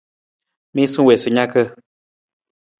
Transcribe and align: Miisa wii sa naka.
Miisa 0.73 0.99
wii 1.05 1.21
sa 1.21 1.29
naka. 1.35 1.61